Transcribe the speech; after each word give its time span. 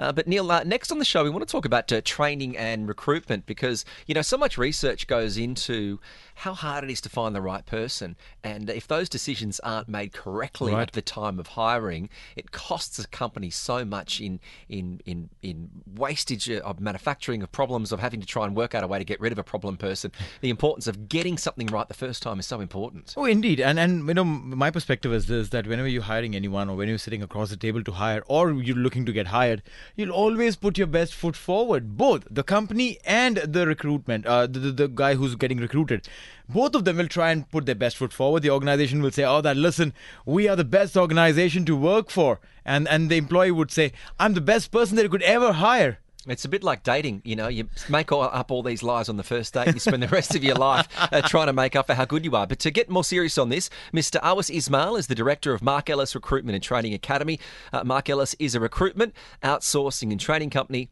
Uh, 0.00 0.10
but 0.12 0.26
Neil, 0.26 0.50
uh, 0.50 0.64
next 0.64 0.90
on 0.90 0.98
the 0.98 1.04
show, 1.04 1.22
we 1.22 1.28
want 1.28 1.46
to 1.46 1.52
talk 1.52 1.66
about 1.66 1.92
uh, 1.92 2.00
training 2.02 2.56
and 2.56 2.88
recruitment 2.88 3.44
because 3.44 3.84
you 4.06 4.14
know 4.14 4.22
so 4.22 4.38
much 4.38 4.56
research 4.56 5.06
goes 5.06 5.36
into 5.36 6.00
how 6.36 6.54
hard 6.54 6.82
it 6.84 6.90
is 6.90 7.02
to 7.02 7.10
find 7.10 7.36
the 7.36 7.40
right 7.42 7.66
person, 7.66 8.16
and 8.42 8.70
if 8.70 8.88
those 8.88 9.10
decisions 9.10 9.60
aren't 9.60 9.88
made 9.90 10.14
correctly 10.14 10.72
Right. 10.72 10.82
at 10.82 10.92
the 10.92 11.02
time 11.02 11.38
of 11.38 11.48
hiring, 11.48 12.08
it 12.34 12.50
costs 12.50 12.98
a 12.98 13.06
company 13.08 13.50
so 13.50 13.84
much 13.84 14.22
in 14.22 14.40
in 14.70 15.02
in 15.04 15.28
in 15.42 15.68
wastage 15.94 16.48
of 16.50 16.80
manufacturing 16.80 17.42
of 17.42 17.52
problems 17.52 17.92
of 17.92 18.00
having 18.00 18.20
to 18.20 18.26
try 18.26 18.46
and 18.46 18.56
work 18.56 18.74
out 18.74 18.82
a 18.82 18.86
way 18.86 18.98
to 18.98 19.04
get 19.04 19.20
rid 19.20 19.32
of 19.32 19.38
a 19.38 19.44
problem 19.44 19.76
person. 19.76 20.12
The 20.40 20.48
importance 20.48 20.86
of 20.86 21.10
getting 21.10 21.36
something 21.36 21.66
right 21.66 21.86
the 21.88 21.94
first 21.94 22.22
time 22.22 22.38
is 22.38 22.46
so 22.46 22.60
important. 22.60 23.12
Oh, 23.18 23.26
indeed, 23.26 23.60
and 23.60 23.78
and 23.78 24.08
you 24.08 24.14
know 24.14 24.24
my 24.24 24.70
perspective 24.70 25.12
is 25.12 25.26
this: 25.26 25.50
that 25.50 25.66
whenever 25.66 25.88
you're 25.88 26.02
hiring 26.02 26.34
anyone, 26.34 26.70
or 26.70 26.76
when 26.76 26.88
you're 26.88 26.96
sitting 26.96 27.22
across 27.22 27.50
the 27.50 27.58
table 27.58 27.84
to 27.84 27.92
hire, 27.92 28.22
or 28.28 28.50
you're 28.52 28.76
looking 28.76 29.04
to 29.04 29.12
get 29.12 29.26
hired, 29.26 29.62
you'll 29.96 30.10
always 30.10 30.56
put 30.56 30.78
your 30.78 30.86
best 30.86 31.14
foot 31.14 31.36
forward. 31.36 31.96
Both 31.96 32.26
the 32.30 32.42
company 32.42 32.98
and 33.04 33.36
the 33.38 33.66
recruitment, 33.66 34.26
uh, 34.26 34.46
the, 34.46 34.58
the 34.58 34.72
the 34.72 34.88
guy 34.88 35.14
who's 35.14 35.34
getting 35.34 35.58
recruited, 35.58 36.08
both 36.48 36.74
of 36.74 36.84
them 36.84 36.96
will 36.96 37.08
try 37.08 37.30
and 37.30 37.48
put 37.50 37.66
their 37.66 37.74
best 37.74 37.96
foot 37.96 38.12
forward. 38.12 38.42
The 38.42 38.50
organization 38.50 39.02
will 39.02 39.10
say, 39.10 39.24
"Oh, 39.24 39.40
that 39.40 39.56
listen, 39.56 39.92
we 40.26 40.48
are 40.48 40.56
the 40.56 40.64
best 40.64 40.96
organization 40.96 41.64
to 41.66 41.76
work 41.76 42.10
for," 42.10 42.40
and 42.64 42.88
and 42.88 43.10
the 43.10 43.16
employee 43.16 43.50
would 43.50 43.70
say, 43.70 43.92
"I'm 44.18 44.34
the 44.34 44.40
best 44.40 44.70
person 44.70 44.96
that 44.96 45.02
you 45.02 45.08
could 45.08 45.22
ever 45.22 45.52
hire." 45.52 45.98
It's 46.26 46.44
a 46.44 46.48
bit 46.48 46.62
like 46.62 46.82
dating, 46.82 47.22
you 47.24 47.34
know. 47.34 47.48
You 47.48 47.68
make 47.88 48.12
all, 48.12 48.22
up 48.22 48.50
all 48.50 48.62
these 48.62 48.82
lies 48.82 49.08
on 49.08 49.16
the 49.16 49.22
first 49.22 49.54
date. 49.54 49.72
You 49.72 49.80
spend 49.80 50.02
the 50.02 50.08
rest 50.08 50.34
of 50.34 50.44
your 50.44 50.54
life 50.54 50.86
uh, 51.12 51.22
trying 51.22 51.46
to 51.46 51.52
make 51.54 51.74
up 51.74 51.86
for 51.86 51.94
how 51.94 52.04
good 52.04 52.24
you 52.24 52.36
are. 52.36 52.46
But 52.46 52.58
to 52.60 52.70
get 52.70 52.90
more 52.90 53.04
serious 53.04 53.38
on 53.38 53.48
this, 53.48 53.70
Mr. 53.92 54.20
Aws 54.20 54.54
Ismail 54.54 54.96
is 54.96 55.06
the 55.06 55.14
director 55.14 55.54
of 55.54 55.62
Marc 55.62 55.88
Ellis 55.88 56.14
Recruitment 56.14 56.54
and 56.54 56.62
Training 56.62 56.92
Academy. 56.92 57.40
Uh, 57.72 57.84
Marc 57.84 58.10
Ellis 58.10 58.36
is 58.38 58.54
a 58.54 58.60
recruitment, 58.60 59.14
outsourcing, 59.42 60.10
and 60.10 60.20
training 60.20 60.50
company. 60.50 60.90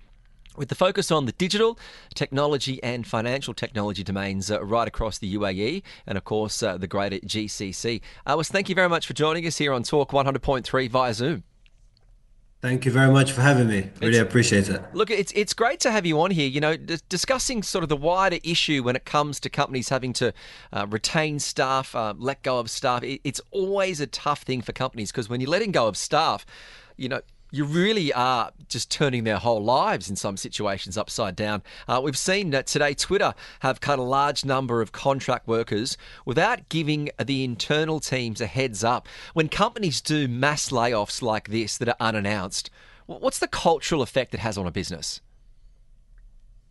With 0.56 0.70
the 0.70 0.74
focus 0.74 1.12
on 1.12 1.26
the 1.26 1.32
digital, 1.32 1.78
technology, 2.14 2.82
and 2.82 3.06
financial 3.06 3.54
technology 3.54 4.02
domains 4.02 4.50
uh, 4.50 4.64
right 4.64 4.88
across 4.88 5.18
the 5.18 5.36
UAE 5.36 5.82
and, 6.06 6.18
of 6.18 6.24
course, 6.24 6.62
uh, 6.62 6.78
the 6.78 6.88
greater 6.88 7.18
GCC. 7.18 8.00
Aws, 8.26 8.48
thank 8.48 8.68
you 8.68 8.74
very 8.74 8.88
much 8.88 9.06
for 9.06 9.12
joining 9.12 9.46
us 9.46 9.58
here 9.58 9.72
on 9.72 9.82
Talk 9.82 10.10
100.3 10.10 10.90
via 10.90 11.14
Zoom. 11.14 11.44
Thank 12.60 12.84
you 12.84 12.90
very 12.90 13.10
much 13.12 13.30
for 13.30 13.40
having 13.40 13.68
me. 13.68 13.90
Really 14.00 14.16
It's- 14.16 14.20
appreciate 14.22 14.68
it. 14.68 14.82
Look, 14.92 15.10
it's 15.12 15.30
it's 15.36 15.54
great 15.54 15.78
to 15.80 15.92
have 15.92 16.04
you 16.04 16.20
on 16.20 16.32
here. 16.32 16.48
You 16.48 16.60
know, 16.60 16.76
d- 16.76 16.96
discussing 17.08 17.62
sort 17.62 17.84
of 17.84 17.88
the 17.88 17.96
wider 17.96 18.38
issue 18.42 18.82
when 18.82 18.96
it 18.96 19.04
comes 19.04 19.38
to 19.40 19.48
companies 19.48 19.90
having 19.90 20.12
to 20.14 20.32
uh, 20.72 20.86
retain 20.90 21.38
staff, 21.38 21.94
uh, 21.94 22.14
let 22.18 22.42
go 22.42 22.58
of 22.58 22.68
staff. 22.68 23.04
It, 23.04 23.20
it's 23.22 23.40
always 23.52 24.00
a 24.00 24.08
tough 24.08 24.42
thing 24.42 24.60
for 24.62 24.72
companies 24.72 25.12
because 25.12 25.28
when 25.28 25.40
you're 25.40 25.50
letting 25.50 25.70
go 25.70 25.86
of 25.86 25.96
staff, 25.96 26.44
you 26.96 27.08
know. 27.08 27.20
You 27.50 27.64
really 27.64 28.12
are 28.12 28.52
just 28.68 28.90
turning 28.90 29.24
their 29.24 29.38
whole 29.38 29.62
lives 29.62 30.10
in 30.10 30.16
some 30.16 30.36
situations 30.36 30.98
upside 30.98 31.34
down. 31.34 31.62
Uh, 31.86 32.00
we've 32.04 32.18
seen 32.18 32.50
that 32.50 32.66
today 32.66 32.92
Twitter 32.92 33.34
have 33.60 33.80
cut 33.80 33.98
a 33.98 34.02
large 34.02 34.44
number 34.44 34.82
of 34.82 34.92
contract 34.92 35.48
workers 35.48 35.96
without 36.26 36.68
giving 36.68 37.10
the 37.22 37.44
internal 37.44 38.00
teams 38.00 38.42
a 38.42 38.46
heads 38.46 38.84
up. 38.84 39.08
When 39.32 39.48
companies 39.48 40.02
do 40.02 40.28
mass 40.28 40.68
layoffs 40.68 41.22
like 41.22 41.48
this 41.48 41.78
that 41.78 41.88
are 41.88 41.96
unannounced, 41.98 42.68
what's 43.06 43.38
the 43.38 43.48
cultural 43.48 44.02
effect 44.02 44.34
it 44.34 44.40
has 44.40 44.58
on 44.58 44.66
a 44.66 44.70
business? 44.70 45.22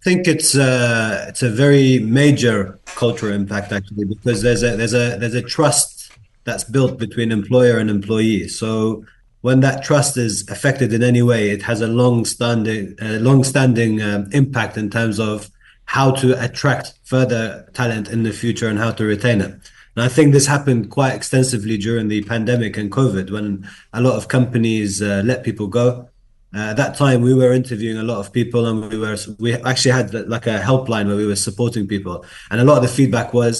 I 0.01 0.03
think 0.03 0.27
it's 0.27 0.55
uh, 0.55 1.25
it's 1.27 1.41
a 1.41 1.49
very 1.49 1.99
major 1.99 2.79
cultural 2.85 3.33
impact 3.33 3.71
actually 3.71 4.05
because 4.05 4.43
there's 4.43 4.61
a 4.61 4.77
there's 4.77 4.93
a 4.93 5.17
there's 5.17 5.33
a 5.33 5.41
trust 5.41 6.11
that's 6.43 6.63
built 6.63 6.99
between 6.99 7.31
employer 7.31 7.77
and 7.77 7.89
employee. 7.89 8.47
So 8.47 9.03
when 9.47 9.61
that 9.61 9.81
trust 9.81 10.17
is 10.17 10.45
affected 10.49 10.91
in 10.91 11.01
any 11.01 11.21
way, 11.21 11.51
it 11.51 11.61
has 11.61 11.79
a 11.79 11.87
long-standing 11.87 12.83
uh, 13.01 13.17
long-standing 13.29 14.01
um, 14.01 14.27
impact 14.33 14.75
in 14.77 14.89
terms 14.89 15.21
of 15.21 15.49
how 15.85 16.11
to 16.21 16.27
attract 16.43 16.85
further 17.05 17.43
talent 17.73 18.09
in 18.09 18.23
the 18.23 18.33
future 18.33 18.67
and 18.67 18.77
how 18.77 18.91
to 18.91 19.05
retain 19.05 19.39
it. 19.39 19.53
And 19.95 20.01
I 20.07 20.09
think 20.09 20.33
this 20.33 20.47
happened 20.47 20.91
quite 20.91 21.13
extensively 21.13 21.77
during 21.77 22.09
the 22.09 22.21
pandemic 22.23 22.75
and 22.75 22.91
COVID 22.91 23.31
when 23.31 23.65
a 23.93 24.01
lot 24.01 24.15
of 24.17 24.27
companies 24.27 25.01
uh, 25.01 25.21
let 25.23 25.45
people 25.45 25.67
go. 25.67 26.09
Uh, 26.53 26.71
at 26.71 26.77
that 26.81 26.97
time, 26.97 27.21
we 27.21 27.33
were 27.33 27.53
interviewing 27.53 27.99
a 27.99 28.07
lot 28.11 28.19
of 28.19 28.33
people, 28.33 28.65
and 28.65 28.91
we 28.91 28.99
were 28.99 29.17
we 29.39 29.53
actually 29.71 29.95
had 29.99 30.13
like 30.35 30.47
a 30.47 30.59
helpline 30.59 31.07
where 31.07 31.21
we 31.23 31.29
were 31.31 31.41
supporting 31.47 31.87
people, 31.87 32.25
and 32.51 32.59
a 32.59 32.65
lot 32.65 32.75
of 32.79 32.83
the 32.83 32.93
feedback 32.99 33.33
was, 33.33 33.55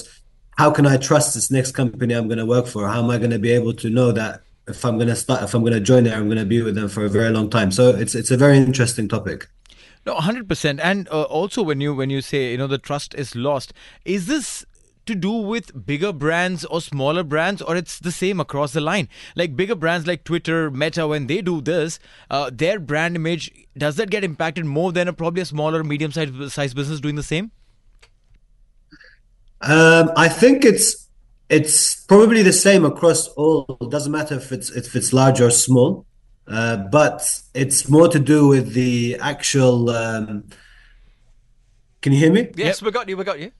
"How 0.60 0.70
can 0.70 0.84
I 0.84 0.98
trust 0.98 1.28
this 1.34 1.50
next 1.50 1.72
company 1.72 2.12
I'm 2.12 2.28
going 2.32 2.44
to 2.46 2.52
work 2.56 2.66
for? 2.66 2.80
How 2.92 3.00
am 3.02 3.08
I 3.14 3.16
going 3.16 3.36
to 3.38 3.44
be 3.48 3.52
able 3.60 3.74
to 3.84 3.88
know 3.88 4.12
that 4.12 4.42
if 4.68 4.84
I'm 4.84 4.96
going 4.96 5.08
to 5.08 5.16
start, 5.16 5.42
if 5.42 5.54
I'm 5.54 5.62
going 5.62 5.72
to 5.72 5.80
join 5.80 6.04
there, 6.04 6.16
I'm 6.16 6.26
going 6.26 6.38
to 6.38 6.44
be 6.44 6.62
with 6.62 6.74
them 6.74 6.88
for 6.88 7.04
a 7.04 7.08
very 7.08 7.30
long 7.30 7.50
time?" 7.50 7.70
So 7.72 7.90
it's 7.90 8.14
it's 8.14 8.30
a 8.30 8.36
very 8.36 8.58
interesting 8.58 9.08
topic. 9.08 9.48
No, 10.06 10.14
hundred 10.14 10.48
percent. 10.48 10.80
And 10.80 11.08
uh, 11.08 11.22
also, 11.22 11.62
when 11.62 11.80
you 11.80 11.94
when 11.94 12.10
you 12.10 12.20
say 12.20 12.52
you 12.52 12.58
know 12.58 12.66
the 12.66 12.78
trust 12.78 13.14
is 13.14 13.34
lost, 13.34 13.72
is 14.04 14.26
this 14.26 14.64
to 15.06 15.14
do 15.14 15.32
with 15.32 15.86
bigger 15.86 16.12
brands 16.12 16.64
or 16.66 16.80
smaller 16.80 17.22
brands, 17.22 17.62
or 17.62 17.76
it's 17.76 17.98
the 17.98 18.12
same 18.12 18.40
across 18.40 18.72
the 18.72 18.80
line? 18.80 19.08
Like 19.36 19.56
bigger 19.56 19.74
brands 19.74 20.06
like 20.06 20.24
Twitter, 20.24 20.70
Meta, 20.70 21.06
when 21.06 21.26
they 21.26 21.40
do 21.40 21.60
this, 21.60 21.98
uh, 22.30 22.50
their 22.52 22.78
brand 22.78 23.16
image 23.16 23.50
does 23.76 23.96
that 23.96 24.10
get 24.10 24.24
impacted 24.24 24.64
more 24.64 24.92
than 24.92 25.08
a 25.08 25.12
probably 25.12 25.42
a 25.42 25.44
smaller, 25.44 25.84
medium 25.84 26.12
sized 26.12 26.52
size 26.52 26.74
business 26.74 27.00
doing 27.00 27.14
the 27.14 27.22
same? 27.22 27.50
Um, 29.60 30.10
I 30.16 30.28
think 30.28 30.64
it's 30.64 31.07
it's 31.48 32.04
probably 32.04 32.42
the 32.42 32.52
same 32.52 32.84
across 32.84 33.28
all. 33.28 33.78
It 33.80 33.90
doesn't 33.90 34.12
matter 34.12 34.34
if 34.34 34.52
it's 34.52 34.70
if 34.70 34.94
it's 34.94 35.12
large 35.12 35.40
or 35.40 35.50
small, 35.50 36.06
uh, 36.46 36.76
but 36.76 37.40
it's 37.54 37.88
more 37.88 38.08
to 38.08 38.18
do 38.18 38.48
with 38.48 38.74
the 38.74 39.16
actual. 39.20 39.90
Um, 39.90 40.44
can 42.00 42.12
you 42.12 42.18
hear 42.18 42.32
me? 42.32 42.50
Yes, 42.54 42.82
we 42.82 42.90
got 42.90 43.08
you. 43.08 43.16
We 43.16 43.24
got 43.24 43.40
you. 43.40 43.50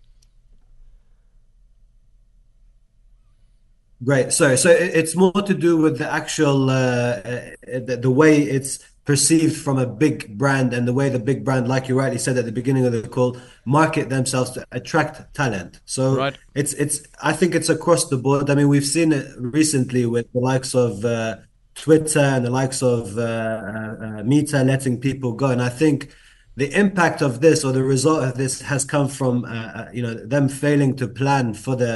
Great. 4.05 4.33
So, 4.33 4.55
so 4.55 4.71
it's 4.71 5.17
more 5.17 5.33
to 5.33 5.55
do 5.55 5.77
with 5.77 5.99
the 5.99 6.09
actual 6.09 6.71
uh, 6.71 6.75
uh, 6.75 7.51
the, 7.65 7.99
the 8.01 8.11
way 8.11 8.41
it's 8.43 8.79
perceived 9.09 9.57
from 9.57 9.79
a 9.79 9.87
big 9.87 10.37
brand 10.37 10.75
and 10.75 10.87
the 10.87 10.93
way 10.93 11.09
the 11.09 11.19
big 11.19 11.43
brand, 11.43 11.67
like 11.67 11.89
you 11.89 11.99
rightly 11.99 12.19
said 12.19 12.37
at 12.37 12.45
the 12.45 12.53
beginning 12.53 12.85
of 12.85 12.93
the 12.93 13.01
call, 13.09 13.39
market 13.65 14.11
themselves 14.11 14.51
to 14.51 14.63
attract 14.71 15.33
talent. 15.33 15.81
So 15.87 16.15
Right. 16.15 16.37
it's 16.55 16.75
it's 16.75 16.97
I 17.23 17.33
think 17.33 17.55
it's 17.55 17.71
across 17.71 18.11
the 18.11 18.19
board. 18.19 18.51
I 18.51 18.55
mean, 18.55 18.69
we've 18.69 18.91
seen 18.97 19.15
it 19.15 19.27
recently 19.39 20.05
with 20.05 20.31
the 20.35 20.41
likes 20.41 20.75
of 20.75 21.03
uh, 21.07 21.37
Twitter 21.75 22.27
and 22.35 22.45
the 22.45 22.51
likes 22.51 22.83
of 22.83 23.17
uh, 23.17 23.23
uh, 23.23 23.97
uh, 24.07 24.23
Meta 24.25 24.63
letting 24.63 25.01
people 25.01 25.33
go, 25.33 25.47
and 25.47 25.63
I 25.63 25.71
think 25.71 26.11
the 26.57 26.71
impact 26.79 27.23
of 27.23 27.41
this 27.41 27.65
or 27.65 27.73
the 27.73 27.85
result 27.85 28.23
of 28.25 28.37
this 28.37 28.61
has 28.61 28.85
come 28.85 29.09
from 29.09 29.47
uh, 29.47 29.71
uh, 29.79 29.89
you 29.91 30.03
know 30.03 30.13
them 30.13 30.51
failing 30.51 30.95
to 30.97 31.09
plan 31.09 31.55
for 31.55 31.75
the 31.77 31.95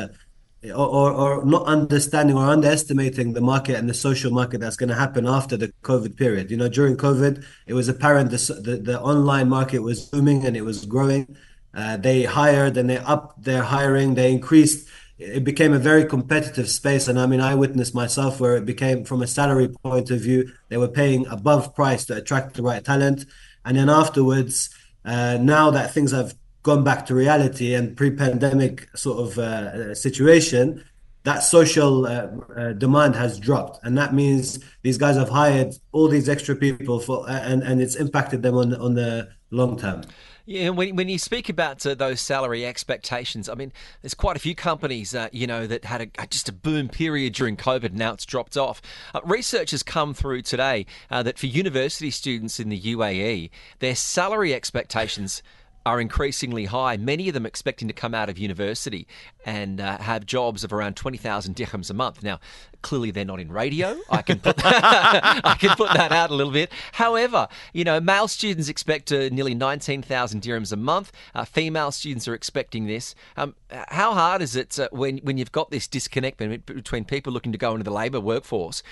or, 0.70 1.10
or, 1.12 1.44
not 1.44 1.66
understanding 1.66 2.36
or 2.36 2.44
underestimating 2.46 3.32
the 3.32 3.40
market 3.40 3.74
and 3.74 3.88
the 3.88 3.94
social 3.94 4.30
market 4.30 4.60
that's 4.60 4.76
going 4.76 4.88
to 4.88 4.94
happen 4.94 5.26
after 5.26 5.56
the 5.56 5.72
COVID 5.82 6.16
period. 6.16 6.50
You 6.50 6.56
know, 6.56 6.68
during 6.68 6.96
COVID, 6.96 7.44
it 7.66 7.74
was 7.74 7.88
apparent 7.88 8.30
the, 8.30 8.60
the, 8.60 8.76
the 8.76 9.00
online 9.00 9.48
market 9.48 9.80
was 9.80 10.06
booming 10.06 10.46
and 10.46 10.56
it 10.56 10.62
was 10.62 10.84
growing. 10.86 11.36
Uh, 11.74 11.96
they 11.96 12.22
hired 12.22 12.76
and 12.76 12.88
they 12.88 12.98
upped 12.98 13.42
their 13.42 13.62
hiring. 13.62 14.14
They 14.14 14.30
increased. 14.30 14.88
It 15.18 15.42
became 15.42 15.72
a 15.72 15.78
very 15.78 16.04
competitive 16.04 16.68
space, 16.68 17.06
and 17.06 17.18
I 17.18 17.26
mean, 17.26 17.40
I 17.40 17.54
witnessed 17.54 17.94
myself 17.94 18.40
where 18.40 18.56
it 18.56 18.66
became, 18.66 19.04
from 19.04 19.22
a 19.22 19.26
salary 19.28 19.68
point 19.68 20.10
of 20.10 20.20
view, 20.20 20.50
they 20.68 20.76
were 20.76 20.88
paying 20.88 21.26
above 21.28 21.76
price 21.76 22.04
to 22.06 22.16
attract 22.16 22.54
the 22.54 22.62
right 22.62 22.84
talent, 22.84 23.26
and 23.64 23.76
then 23.76 23.88
afterwards, 23.88 24.70
uh, 25.04 25.38
now 25.40 25.70
that 25.70 25.94
things 25.94 26.10
have 26.10 26.34
gone 26.62 26.84
back 26.84 27.06
to 27.06 27.14
reality 27.14 27.74
and 27.74 27.96
pre-pandemic 27.96 28.88
sort 28.96 29.18
of 29.18 29.38
uh, 29.38 29.94
situation, 29.94 30.84
that 31.24 31.40
social 31.40 32.06
uh, 32.06 32.28
uh, 32.56 32.72
demand 32.72 33.14
has 33.14 33.38
dropped, 33.38 33.84
and 33.84 33.96
that 33.96 34.12
means 34.12 34.58
these 34.82 34.98
guys 34.98 35.16
have 35.16 35.28
hired 35.28 35.74
all 35.92 36.08
these 36.08 36.28
extra 36.28 36.56
people 36.56 36.98
for, 36.98 37.28
and 37.28 37.62
and 37.62 37.80
it's 37.80 37.94
impacted 37.94 38.42
them 38.42 38.56
on 38.56 38.74
on 38.74 38.94
the 38.94 39.28
long 39.50 39.78
term. 39.78 40.02
Yeah, 40.44 40.70
when, 40.70 40.96
when 40.96 41.08
you 41.08 41.18
speak 41.18 41.48
about 41.48 41.86
uh, 41.86 41.94
those 41.94 42.20
salary 42.20 42.66
expectations, 42.66 43.48
I 43.48 43.54
mean, 43.54 43.72
there's 44.00 44.14
quite 44.14 44.34
a 44.34 44.40
few 44.40 44.56
companies, 44.56 45.14
uh, 45.14 45.28
you 45.30 45.46
know, 45.46 45.68
that 45.68 45.84
had 45.84 46.00
a, 46.00 46.26
just 46.26 46.48
a 46.48 46.52
boom 46.52 46.88
period 46.88 47.34
during 47.34 47.56
COVID. 47.56 47.92
Now 47.92 48.14
it's 48.14 48.26
dropped 48.26 48.56
off. 48.56 48.82
Uh, 49.14 49.20
research 49.24 49.70
has 49.70 49.84
come 49.84 50.14
through 50.14 50.42
today 50.42 50.84
uh, 51.12 51.22
that 51.22 51.38
for 51.38 51.46
university 51.46 52.10
students 52.10 52.58
in 52.58 52.70
the 52.70 52.80
UAE, 52.80 53.50
their 53.78 53.94
salary 53.94 54.52
expectations 54.52 55.44
are 55.84 56.00
increasingly 56.00 56.66
high. 56.66 56.96
Many 56.96 57.28
of 57.28 57.34
them 57.34 57.46
expecting 57.46 57.88
to 57.88 57.94
come 57.94 58.14
out 58.14 58.28
of 58.28 58.38
university 58.38 59.06
and 59.44 59.80
uh, 59.80 59.98
have 59.98 60.26
jobs 60.26 60.64
of 60.64 60.72
around 60.72 60.96
20,000 60.96 61.56
dirhams 61.56 61.90
a 61.90 61.94
month. 61.94 62.22
Now, 62.22 62.38
clearly 62.82 63.10
they're 63.10 63.24
not 63.24 63.40
in 63.40 63.50
radio. 63.50 63.96
I 64.10 64.22
can 64.22 64.38
put 64.38 64.56
that, 64.58 65.40
I 65.44 65.54
can 65.54 65.76
put 65.76 65.92
that 65.92 66.12
out 66.12 66.30
a 66.30 66.34
little 66.34 66.52
bit. 66.52 66.70
However, 66.92 67.48
you 67.72 67.84
know, 67.84 68.00
male 68.00 68.28
students 68.28 68.68
expect 68.68 69.10
uh, 69.12 69.28
nearly 69.30 69.54
19,000 69.54 70.42
dirhams 70.42 70.72
a 70.72 70.76
month. 70.76 71.12
Uh, 71.34 71.44
female 71.44 71.90
students 71.90 72.28
are 72.28 72.34
expecting 72.34 72.86
this. 72.86 73.14
Um, 73.36 73.54
how 73.88 74.12
hard 74.14 74.42
is 74.42 74.56
it 74.56 74.78
uh, 74.78 74.88
when 74.92 75.18
when 75.18 75.38
you've 75.38 75.52
got 75.52 75.70
this 75.70 75.88
disconnect 75.88 76.38
between 76.66 77.04
people 77.04 77.32
looking 77.32 77.52
to 77.52 77.58
go 77.58 77.72
into 77.72 77.84
the 77.84 77.90
labour 77.90 78.20
workforce 78.20 78.82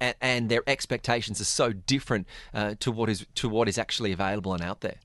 and, 0.00 0.14
and, 0.20 0.48
their 0.48 0.62
expectations 0.66 1.40
are 1.40 1.44
so 1.44 1.72
different 1.72 2.26
uh, 2.54 2.74
to 2.80 2.92
what 2.92 3.08
is 3.08 3.26
to 3.34 3.48
what 3.48 3.68
is 3.68 3.78
actually 3.78 4.12
available 4.12 4.54
and 4.54 4.62
out 4.62 4.80
there? 4.80 4.96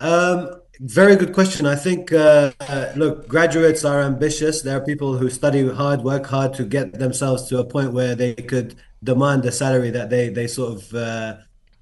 Um, 0.00 0.60
very 0.80 1.16
good 1.16 1.32
question. 1.32 1.66
I 1.66 1.74
think, 1.74 2.12
uh, 2.12 2.52
uh, 2.60 2.92
look, 2.94 3.26
graduates 3.26 3.84
are 3.84 4.00
ambitious. 4.00 4.62
There 4.62 4.76
are 4.76 4.84
people 4.84 5.16
who 5.16 5.28
study 5.28 5.68
hard, 5.68 6.02
work 6.02 6.26
hard 6.26 6.54
to 6.54 6.64
get 6.64 6.92
themselves 6.92 7.48
to 7.48 7.58
a 7.58 7.64
point 7.64 7.92
where 7.92 8.14
they 8.14 8.34
could 8.34 8.76
demand 9.02 9.44
a 9.44 9.52
salary 9.52 9.90
that 9.90 10.10
they 10.10 10.28
they 10.28 10.46
sort 10.46 10.74
of 10.74 10.94
uh, 10.94 11.36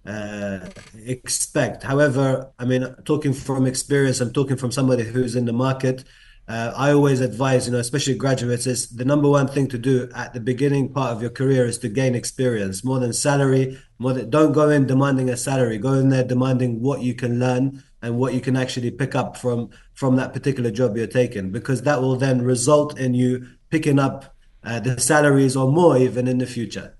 uh, 0.06 0.60
expect. 1.04 1.82
However, 1.82 2.50
I 2.58 2.64
mean, 2.64 2.94
talking 3.04 3.34
from 3.34 3.66
experience, 3.66 4.20
I'm 4.20 4.32
talking 4.32 4.56
from 4.56 4.72
somebody 4.72 5.02
who's 5.02 5.36
in 5.36 5.44
the 5.44 5.52
market. 5.52 6.04
Uh, 6.48 6.72
I 6.76 6.93
always 6.93 7.20
advise, 7.20 7.66
you 7.66 7.72
know, 7.72 7.81
especially 7.81 8.14
graduates, 8.14 8.69
is 8.69 8.88
the 8.88 9.04
number 9.04 9.28
one 9.28 9.48
thing 9.48 9.66
to 9.69 9.78
do 9.78 10.08
at 10.14 10.32
the 10.32 10.40
beginning 10.40 10.93
part 10.93 11.10
of 11.10 11.20
your 11.20 11.31
career 11.31 11.64
is 11.64 11.78
to 11.78 11.88
gain 11.88 12.14
experience 12.14 12.84
more 12.84 13.00
than 13.00 13.12
salary. 13.12 13.78
More 13.98 14.12
than, 14.12 14.31
don't 14.31 14.52
go 14.52 14.70
in 14.70 14.87
demanding 14.87 15.28
a 15.28 15.37
salary. 15.37 15.78
Go 15.78 15.94
in 15.94 16.08
there 16.08 16.22
demanding 16.22 16.81
what 16.81 17.02
you 17.02 17.14
can 17.14 17.40
learn 17.40 17.82
and 18.02 18.16
what 18.19 18.32
you 18.32 18.40
can 18.40 18.56
actually 18.56 18.93
pick 18.93 19.16
up 19.16 19.37
from 19.37 19.70
from 19.94 20.14
that 20.16 20.32
particular 20.32 20.70
job 20.70 20.96
you're 20.96 21.06
taking 21.06 21.50
because 21.50 21.82
that 21.82 22.00
will 22.00 22.16
then 22.16 22.43
result 22.43 22.99
in 22.99 23.14
you 23.14 23.46
picking 23.70 23.99
up 23.99 24.37
uh, 24.62 24.78
the 24.78 25.00
salaries 25.00 25.56
or 25.56 25.72
more 25.72 25.96
even 25.99 26.28
in 26.28 26.38
the 26.38 26.46
future 26.46 26.96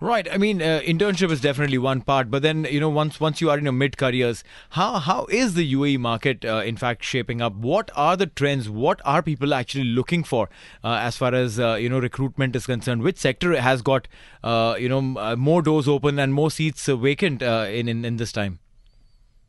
Right. 0.00 0.26
I 0.30 0.38
mean, 0.38 0.60
uh, 0.60 0.80
internship 0.84 1.30
is 1.30 1.40
definitely 1.40 1.78
one 1.78 2.00
part, 2.00 2.30
but 2.30 2.42
then 2.42 2.64
you 2.64 2.80
know, 2.80 2.88
once 2.88 3.20
once 3.20 3.40
you 3.40 3.48
are 3.50 3.56
in 3.56 3.64
your 3.64 3.72
mid 3.72 3.96
careers, 3.96 4.42
how 4.70 4.98
how 4.98 5.26
is 5.26 5.54
the 5.54 5.72
UAE 5.72 5.98
market 5.98 6.44
uh, 6.44 6.62
in 6.64 6.76
fact 6.76 7.04
shaping 7.04 7.40
up? 7.40 7.54
What 7.54 7.90
are 7.94 8.16
the 8.16 8.26
trends? 8.26 8.68
What 8.68 9.00
are 9.04 9.22
people 9.22 9.54
actually 9.54 9.84
looking 9.84 10.24
for 10.24 10.48
uh, 10.82 10.98
as 11.00 11.16
far 11.16 11.32
as 11.32 11.60
uh, 11.60 11.74
you 11.74 11.88
know 11.88 12.00
recruitment 12.00 12.56
is 12.56 12.66
concerned? 12.66 13.02
Which 13.02 13.18
sector 13.18 13.58
has 13.60 13.82
got 13.82 14.08
uh, 14.42 14.76
you 14.78 14.88
know 14.88 15.18
uh, 15.18 15.36
more 15.36 15.62
doors 15.62 15.86
open 15.86 16.18
and 16.18 16.34
more 16.34 16.50
seats 16.50 16.86
vacant 16.86 17.40
in, 17.42 17.88
in 17.88 18.04
in 18.04 18.16
this 18.16 18.32
time? 18.32 18.58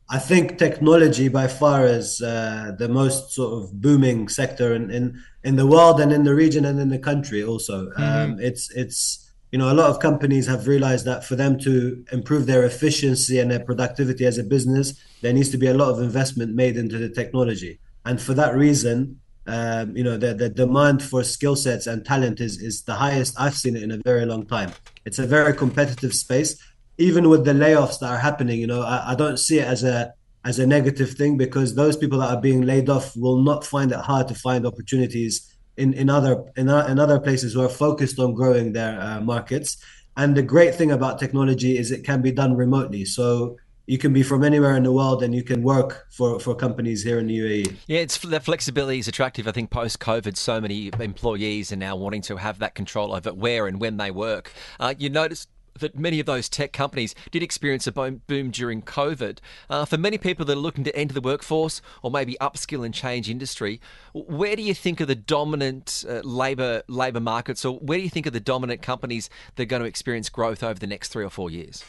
I 0.08 0.20
think 0.20 0.58
technology 0.58 1.28
by 1.28 1.48
far 1.48 1.84
is 1.84 2.22
uh, 2.22 2.72
the 2.78 2.88
most 2.88 3.32
sort 3.32 3.64
of 3.64 3.80
booming 3.80 4.28
sector 4.28 4.72
in, 4.72 4.88
in, 4.90 5.20
in 5.42 5.56
the 5.56 5.66
world 5.66 6.00
and 6.00 6.12
in 6.12 6.22
the 6.22 6.34
region 6.34 6.64
and 6.64 6.78
in 6.78 6.90
the 6.90 6.98
country 6.98 7.42
also. 7.42 7.86
Mm-hmm. 7.90 8.02
Um, 8.02 8.40
it's 8.40 8.70
it's 8.70 9.25
you 9.52 9.58
know 9.58 9.72
a 9.72 9.74
lot 9.74 9.90
of 9.90 10.00
companies 10.00 10.46
have 10.46 10.66
realized 10.66 11.04
that 11.06 11.24
for 11.24 11.36
them 11.36 11.58
to 11.60 12.04
improve 12.12 12.46
their 12.46 12.64
efficiency 12.64 13.38
and 13.38 13.50
their 13.50 13.64
productivity 13.64 14.26
as 14.26 14.38
a 14.38 14.44
business, 14.44 15.00
there 15.22 15.32
needs 15.32 15.50
to 15.50 15.58
be 15.58 15.66
a 15.66 15.74
lot 15.74 15.90
of 15.90 16.00
investment 16.00 16.54
made 16.54 16.76
into 16.76 16.98
the 16.98 17.08
technology. 17.08 17.78
And 18.04 18.20
for 18.20 18.34
that 18.34 18.54
reason, 18.54 19.20
um, 19.46 19.96
you 19.96 20.04
know 20.04 20.16
the, 20.16 20.34
the 20.34 20.48
demand 20.48 21.02
for 21.02 21.22
skill 21.22 21.56
sets 21.56 21.86
and 21.86 22.04
talent 22.04 22.40
is 22.40 22.60
is 22.60 22.82
the 22.82 22.94
highest 22.94 23.34
I've 23.38 23.54
seen 23.54 23.76
it 23.76 23.82
in 23.82 23.92
a 23.92 23.98
very 23.98 24.26
long 24.26 24.46
time. 24.46 24.72
It's 25.04 25.18
a 25.18 25.26
very 25.26 25.54
competitive 25.54 26.14
space 26.14 26.60
even 26.98 27.28
with 27.28 27.44
the 27.44 27.52
layoffs 27.52 27.98
that 28.00 28.10
are 28.10 28.18
happening, 28.18 28.58
you 28.60 28.66
know, 28.66 28.82
I, 28.82 29.12
I, 29.12 29.14
don't 29.14 29.38
see 29.38 29.58
it 29.58 29.66
as 29.66 29.84
a 29.84 30.14
as 30.44 30.58
a 30.58 30.66
negative 30.66 31.10
thing 31.12 31.36
because 31.36 31.74
those 31.74 31.96
people 31.96 32.20
that 32.20 32.30
are 32.30 32.40
being 32.40 32.62
laid 32.62 32.88
off 32.88 33.16
will 33.16 33.42
not 33.42 33.66
find 33.66 33.90
it 33.90 33.98
hard 33.98 34.28
to 34.28 34.34
find 34.34 34.64
opportunities 34.64 35.55
in 35.76 35.92
in 35.94 36.08
other 36.08 36.44
in, 36.56 36.68
in 36.68 36.98
other 36.98 37.20
places 37.20 37.54
who 37.54 37.62
are 37.62 37.68
focused 37.68 38.18
on 38.18 38.34
growing 38.34 38.72
their 38.72 39.00
uh, 39.00 39.20
markets. 39.20 39.76
And 40.16 40.34
the 40.34 40.42
great 40.42 40.74
thing 40.74 40.90
about 40.92 41.18
technology 41.18 41.76
is 41.76 41.90
it 41.90 42.02
can 42.02 42.22
be 42.22 42.32
done 42.32 42.56
remotely. 42.56 43.04
So 43.04 43.58
you 43.86 43.98
can 43.98 44.12
be 44.12 44.22
from 44.22 44.42
anywhere 44.42 44.76
in 44.76 44.82
the 44.82 44.92
world 44.92 45.22
and 45.22 45.34
you 45.34 45.44
can 45.44 45.62
work 45.62 46.06
for, 46.10 46.40
for 46.40 46.54
companies 46.54 47.04
here 47.04 47.18
in 47.18 47.28
the 47.28 47.38
UAE. 47.38 47.76
Yeah, 47.86 48.00
it's 48.00 48.18
that 48.18 48.44
flexibility 48.44 48.98
is 48.98 49.08
attractive. 49.08 49.46
I 49.46 49.52
think 49.52 49.70
post 49.70 50.00
COVID, 50.00 50.36
so 50.36 50.60
many 50.60 50.90
employees 50.98 51.70
are 51.72 51.76
now 51.76 51.94
wanting 51.96 52.22
to 52.22 52.36
have 52.36 52.58
that 52.58 52.74
control 52.74 53.14
over 53.14 53.32
where 53.32 53.66
and 53.66 53.80
when 53.80 53.96
they 53.96 54.10
work. 54.10 54.52
Uh, 54.80 54.94
you 54.98 55.08
notice 55.08 55.46
that 55.80 55.98
many 55.98 56.20
of 56.20 56.26
those 56.26 56.48
tech 56.48 56.72
companies 56.72 57.14
did 57.30 57.42
experience 57.42 57.86
a 57.86 57.92
boom, 57.92 58.50
during 58.50 58.82
COVID. 58.82 59.38
Uh, 59.68 59.84
for 59.84 59.96
many 59.98 60.18
people 60.18 60.44
that 60.44 60.52
are 60.52 60.60
looking 60.60 60.84
to 60.84 60.96
enter 60.96 61.14
the 61.14 61.20
workforce 61.20 61.80
or 62.02 62.10
maybe 62.10 62.36
upskill 62.40 62.84
and 62.84 62.94
change 62.94 63.28
industry, 63.28 63.80
where 64.12 64.56
do 64.56 64.62
you 64.62 64.74
think 64.74 65.00
are 65.00 65.06
the 65.06 65.14
dominant 65.14 66.04
uh, 66.08 66.20
labour 66.20 66.82
labour 66.88 67.20
markets, 67.20 67.64
or 67.64 67.78
where 67.78 67.98
do 67.98 68.04
you 68.04 68.10
think 68.10 68.26
are 68.26 68.30
the 68.30 68.40
dominant 68.40 68.82
companies 68.82 69.30
that 69.54 69.64
are 69.64 69.66
going 69.66 69.82
to 69.82 69.88
experience 69.88 70.28
growth 70.28 70.62
over 70.62 70.78
the 70.78 70.86
next 70.86 71.08
three 71.08 71.24
or 71.24 71.30
four 71.30 71.50
years? 71.50 71.84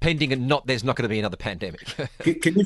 Pending 0.00 0.32
and 0.32 0.46
not, 0.46 0.66
there's 0.66 0.84
not 0.84 0.96
going 0.96 1.04
to 1.04 1.08
be 1.08 1.18
another 1.18 1.36
pandemic. 1.36 1.86
can, 2.18 2.34
can 2.40 2.58
you 2.58 2.64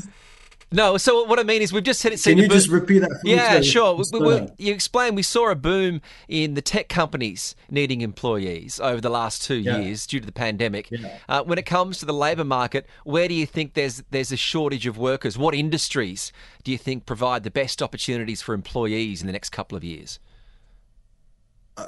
no, 0.71 0.99
so 0.99 1.25
what 1.25 1.39
I 1.39 1.45
mean 1.45 1.63
is 1.63 1.73
we've 1.73 1.83
just 1.83 2.03
hit 2.03 2.13
it. 2.13 2.23
Can 2.23 2.37
you 2.37 2.49
just 2.49 2.69
repeat 2.69 2.99
that? 2.99 3.21
yeah, 3.25 3.63
sure. 3.63 3.95
We, 3.95 4.21
we, 4.21 4.49
you 4.59 4.75
explain. 4.75 5.15
We 5.15 5.23
saw 5.23 5.51
a 5.51 5.55
boom 5.55 6.03
in 6.29 6.55
the 6.55 6.63
tech 6.63 6.89
companies 6.89 7.57
needing 7.71 8.03
employees 8.03 8.79
over 8.79 9.01
the 9.01 9.09
last 9.09 9.43
two 9.43 9.57
yeah. 9.57 9.79
years 9.79 10.07
due 10.07 10.21
to 10.21 10.27
the 10.27 10.33
pandemic. 10.33 10.91
Yeah. 10.91 11.19
Uh, 11.29 11.43
when 11.43 11.59
it 11.59 11.65
comes 11.65 11.99
to 11.99 12.07
the 12.07 12.13
labour 12.13 12.45
market, 12.45 12.87
where 13.05 13.29
do 13.29 13.35
you 13.35 13.47
think 13.47 13.75
there's 13.75 14.03
there's 14.11 14.31
a 14.31 14.37
shortage 14.37 14.87
of 14.87 14.99
workers? 14.99 15.39
What 15.39 15.55
industries 15.55 16.33
do 16.65 16.71
you 16.71 16.79
think 16.79 17.07
provide 17.07 17.45
the 17.45 17.51
best 17.51 17.83
opportunities 17.83 18.43
for 18.43 18.55
employees 18.55 19.23
in 19.23 19.27
the 19.27 19.33
next 19.33 19.51
couple 19.51 19.77
of 19.77 19.85
years? 19.85 20.19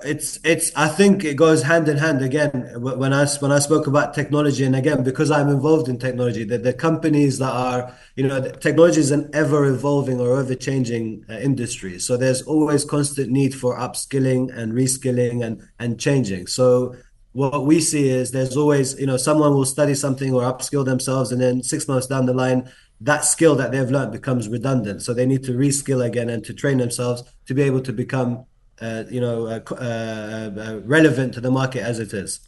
It's 0.04 0.38
it's 0.44 0.70
i 0.76 0.88
think 0.88 1.24
it 1.24 1.36
goes 1.36 1.62
hand 1.62 1.88
in 1.88 1.96
hand. 1.96 2.22
Again 2.22 2.50
when 2.80 3.12
i 3.12 3.26
when 3.40 3.52
i 3.52 3.58
spoke 3.58 3.86
about 3.86 4.14
technology 4.14 4.64
and 4.64 4.76
again 4.76 5.02
because 5.02 5.30
i'm 5.30 5.48
involved 5.48 5.88
in 5.88 5.98
technology 5.98 6.44
that 6.44 6.62
the 6.62 6.72
companies 6.72 7.38
that 7.38 7.52
are 7.52 7.92
you 8.16 8.26
know 8.26 8.40
technology 8.40 9.00
is 9.00 9.10
an 9.10 9.30
ever 9.32 9.64
evolving 9.66 10.20
or 10.20 10.38
ever 10.38 10.54
changing 10.54 11.24
uh, 11.28 11.34
industry. 11.34 11.98
So 11.98 12.16
there's 12.16 12.42
always 12.42 12.84
constant 12.84 13.30
need 13.30 13.54
for 13.54 13.78
upskilling 13.78 14.56
and 14.56 14.72
reskilling 14.72 15.44
and 15.44 15.62
and 15.78 15.98
changing. 15.98 16.46
So 16.46 16.96
what 17.32 17.64
we 17.64 17.80
see 17.80 18.08
is 18.08 18.32
there's 18.32 18.56
always 18.56 18.98
you 18.98 19.06
know 19.06 19.16
someone 19.16 19.54
will 19.54 19.64
study 19.64 19.94
something 19.94 20.32
or 20.34 20.42
upskill 20.42 20.84
themselves 20.84 21.32
and 21.32 21.40
then 21.40 21.62
six 21.62 21.88
months 21.88 22.06
down 22.06 22.26
the 22.26 22.34
line 22.34 22.70
that 23.00 23.24
skill 23.24 23.56
that 23.56 23.72
they've 23.72 23.90
learned 23.90 24.12
becomes 24.12 24.48
redundant. 24.48 25.02
So 25.02 25.14
they 25.14 25.24
need 25.24 25.42
to 25.44 25.52
reskill 25.52 26.04
again 26.04 26.28
and 26.28 26.44
to 26.44 26.52
train 26.52 26.78
themselves 26.78 27.22
to 27.46 27.54
be 27.54 27.62
able 27.62 27.80
to 27.80 27.92
become 27.92 28.44
uh, 28.80 29.04
you 29.10 29.20
know, 29.20 29.46
uh, 29.46 29.60
uh, 29.70 29.74
uh, 29.74 30.80
relevant 30.84 31.34
to 31.34 31.40
the 31.40 31.50
market 31.50 31.82
as 31.82 31.98
it 31.98 32.12
is. 32.12 32.40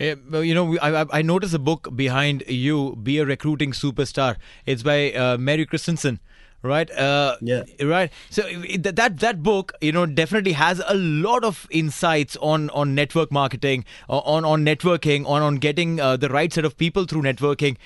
Uh, 0.00 0.40
you 0.40 0.54
know, 0.54 0.78
I, 0.78 1.06
I 1.10 1.22
noticed 1.22 1.54
a 1.54 1.58
book 1.58 1.94
behind 1.96 2.44
you, 2.48 2.96
Be 3.02 3.18
a 3.18 3.24
Recruiting 3.24 3.72
Superstar. 3.72 4.36
It's 4.66 4.82
by 4.82 5.12
uh, 5.12 5.38
Mary 5.38 5.64
Christensen 5.64 6.20
right 6.62 6.90
uh, 6.92 7.36
yeah 7.40 7.62
right 7.82 8.10
so 8.30 8.42
that 8.78 9.18
that 9.18 9.42
book 9.42 9.72
you 9.80 9.92
know 9.92 10.06
definitely 10.06 10.52
has 10.52 10.82
a 10.88 10.94
lot 10.94 11.44
of 11.44 11.66
insights 11.70 12.36
on 12.38 12.70
on 12.70 12.94
network 12.94 13.30
marketing 13.30 13.84
on 14.08 14.44
on 14.44 14.64
networking 14.64 15.26
on 15.26 15.42
on 15.42 15.56
getting 15.56 16.00
uh, 16.00 16.16
the 16.16 16.28
right 16.28 16.52
set 16.52 16.64
of 16.64 16.76
people 16.76 17.04
through 17.04 17.22
networking 17.22 17.76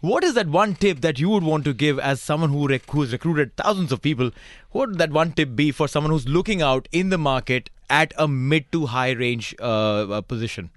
What 0.00 0.22
is 0.22 0.34
that 0.34 0.46
one 0.46 0.76
tip 0.76 1.00
that 1.00 1.18
you 1.18 1.28
would 1.30 1.42
want 1.42 1.64
to 1.64 1.74
give 1.74 1.98
as 1.98 2.20
someone 2.22 2.50
who 2.50 2.68
rec- 2.68 2.88
who's 2.88 3.10
recruited 3.12 3.56
thousands 3.56 3.90
of 3.90 4.00
people? 4.00 4.30
What 4.70 4.90
would 4.90 4.98
that 4.98 5.10
one 5.10 5.32
tip 5.32 5.56
be 5.56 5.72
for 5.72 5.88
someone 5.88 6.12
who's 6.12 6.28
looking 6.28 6.62
out 6.62 6.88
in 6.92 7.08
the 7.08 7.18
market 7.18 7.68
at 7.90 8.12
a 8.16 8.28
mid 8.28 8.70
to 8.70 8.86
high 8.86 9.10
range 9.10 9.56
uh, 9.58 10.08
uh, 10.08 10.20
position? 10.20 10.70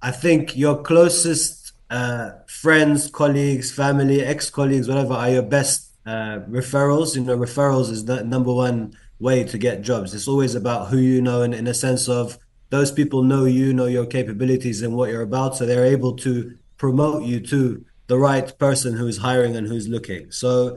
I 0.00 0.10
think 0.10 0.56
your 0.56 0.80
closest 0.82 1.72
uh, 1.90 2.30
friends, 2.46 3.10
colleagues, 3.10 3.70
family, 3.70 4.22
ex-colleagues, 4.22 4.88
whatever, 4.88 5.12
are 5.12 5.28
your 5.28 5.42
best 5.42 5.90
uh, 6.06 6.40
referrals. 6.48 7.14
You 7.14 7.24
know, 7.24 7.36
referrals 7.36 7.90
is 7.90 8.06
the 8.06 8.24
number 8.24 8.54
one 8.54 8.94
way 9.20 9.44
to 9.44 9.58
get 9.58 9.82
jobs. 9.82 10.14
It's 10.14 10.26
always 10.26 10.54
about 10.54 10.88
who 10.88 10.96
you 10.96 11.20
know, 11.20 11.42
and 11.42 11.54
in 11.54 11.66
a 11.66 11.74
sense 11.74 12.08
of 12.08 12.38
those 12.70 12.90
people 12.90 13.22
know 13.22 13.44
you, 13.44 13.74
know 13.74 13.84
your 13.84 14.06
capabilities 14.06 14.80
and 14.80 14.96
what 14.96 15.10
you're 15.10 15.20
about, 15.20 15.56
so 15.56 15.66
they're 15.66 15.84
able 15.84 16.16
to 16.16 16.56
promote 16.82 17.22
you 17.22 17.38
to 17.38 17.84
the 18.08 18.18
right 18.18 18.58
person 18.58 18.96
who's 18.96 19.18
hiring 19.18 19.54
and 19.54 19.68
who's 19.68 19.86
looking. 19.86 20.32
So 20.32 20.76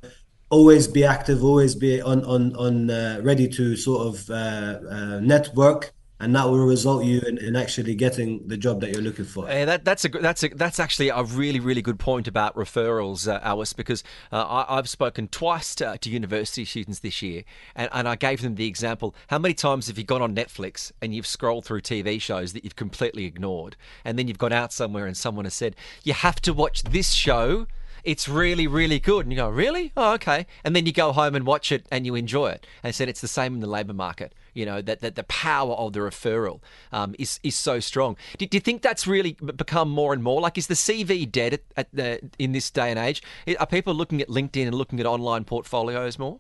always 0.52 0.88
be 0.88 1.04
active, 1.04 1.44
always 1.44 1.74
be 1.74 2.00
on 2.00 2.24
on 2.24 2.56
on 2.66 2.92
uh, 2.92 3.22
ready 3.24 3.48
to 3.58 3.76
sort 3.76 4.02
of 4.10 4.30
uh, 4.30 4.74
uh, 4.98 5.20
network 5.34 5.82
and 6.20 6.36
that 6.36 6.46
will 6.46 6.66
result 6.66 7.04
you 7.04 7.20
in, 7.22 7.38
in, 7.38 7.56
actually 7.56 7.94
getting 7.94 8.48
the 8.48 8.56
job 8.56 8.80
that 8.82 8.92
you're 8.92 9.02
looking 9.02 9.26
for. 9.26 9.48
Yeah, 9.48 9.66
that, 9.66 9.86
that's 9.86 10.06
a 10.06 10.10
that's 10.10 10.44
a 10.44 10.48
that's 10.50 10.80
actually 10.80 11.10
a 11.10 11.24
really 11.24 11.60
really 11.60 11.82
good 11.82 12.00
point 12.00 12.28
about 12.28 12.56
referrals, 12.56 13.28
uh, 13.28 13.40
Alice, 13.44 13.74
because 13.74 14.04
uh, 14.32 14.66
I, 14.70 14.76
have 14.76 14.88
spoken 14.88 15.28
twice 15.28 15.76
to, 15.76 15.98
to, 16.00 16.10
university 16.10 16.64
students 16.64 17.00
this 17.00 17.22
year, 17.22 17.44
and, 17.76 17.90
and 17.92 18.08
I 18.08 18.16
gave 18.16 18.42
them 18.42 18.56
the 18.56 18.68
example: 18.68 19.14
how 19.28 19.40
many 19.40 19.54
times 19.54 19.88
have 19.88 19.98
you 19.98 20.04
gone 20.04 20.22
on 20.22 20.34
Netflix 20.36 20.92
and 21.02 21.14
you've 21.14 21.28
scrolled 21.28 21.66
through 21.66 21.82
TV 21.82 22.22
shows 22.22 22.54
that 22.54 22.64
you've 22.64 22.78
completely 22.78 23.26
ignored, 23.26 23.76
and 24.06 24.18
then 24.18 24.28
you've 24.28 24.38
gone 24.38 24.54
out 24.54 24.72
somewhere 24.72 25.06
and 25.06 25.18
someone 25.18 25.46
has 25.46 25.54
said 25.54 25.76
you 26.04 26.14
have 26.14 26.40
to 26.42 26.54
watch 26.54 26.84
this 26.84 27.12
show 27.12 27.68
it's 28.06 28.30
really, 28.30 28.68
really 28.68 29.00
good. 29.00 29.26
And 29.26 29.34
you 29.34 29.38
go, 29.38 29.50
really? 29.50 29.92
Oh, 29.98 30.14
okay. 30.14 30.46
And 30.64 30.76
then 30.76 30.86
you 30.86 30.94
go 30.94 31.12
home 31.12 31.36
and 31.36 31.46
watch 31.46 31.72
it 31.72 31.86
and 31.92 32.06
you 32.06 32.16
enjoy 32.16 32.48
it. 32.52 32.66
And 32.84 32.90
I 32.90 32.92
said 32.92 33.10
it's 33.10 33.22
the 33.22 33.28
same 33.28 33.56
in 33.56 33.60
the 33.60 33.68
labour 33.68 33.94
market 33.94 34.34
you 34.56 34.66
know 34.66 34.82
that, 34.82 35.02
that 35.02 35.16
the 35.16 35.24
power 35.24 35.74
of 35.74 35.94
the 35.94 36.00
referral 36.00 36.62
um, 36.92 37.14
is 37.20 37.40
is 37.44 37.56
so 37.56 37.80
strong. 37.80 38.18
Do, 38.40 38.48
do, 38.48 38.58
you 38.58 38.62
think 38.62 38.82
that's 38.82 39.06
really 39.06 39.34
become 39.34 39.90
more 39.90 40.14
and 40.14 40.24
more 40.24 40.42
like 40.42 40.58
is 40.58 40.68
the 40.68 40.74
CV 40.74 41.30
dead 41.30 41.54
at, 41.54 41.62
at 41.78 41.88
the 41.94 42.32
in 42.40 42.54
this 42.54 42.72
day 42.72 42.90
and 42.90 42.98
age? 42.98 43.22
Are 43.60 43.68
people 43.68 43.94
looking 43.94 44.22
at 44.22 44.30
LinkedIn 44.30 44.66
and 44.66 44.74
looking 44.74 45.00
at 45.00 45.06
online 45.06 45.44
portfolios 45.44 46.18
more? 46.18 46.40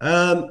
Um, 0.00 0.50